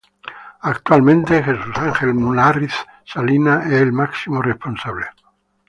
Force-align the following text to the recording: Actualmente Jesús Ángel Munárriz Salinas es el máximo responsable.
Actualmente 0.61 1.43
Jesús 1.43 1.73
Ángel 1.75 2.15
Munárriz 2.15 2.73
Salinas 3.05 3.67
es 3.67 3.73
el 3.81 3.91
máximo 3.93 4.41
responsable. 4.41 5.05